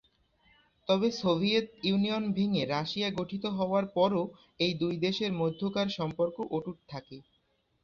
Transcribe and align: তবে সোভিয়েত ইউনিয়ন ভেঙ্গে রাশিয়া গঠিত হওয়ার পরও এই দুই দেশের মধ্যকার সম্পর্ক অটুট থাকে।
তবে 0.87 1.07
সোভিয়েত 1.19 1.67
ইউনিয়ন 1.83 2.23
ভেঙ্গে 2.35 2.63
রাশিয়া 2.67 3.09
গঠিত 3.19 3.43
হওয়ার 3.57 3.85
পরও 3.95 4.23
এই 4.59 4.73
দুই 4.81 4.93
দেশের 5.05 5.31
মধ্যকার 5.41 5.87
সম্পর্ক 5.97 6.37
অটুট 6.51 6.77
থাকে। 6.89 7.17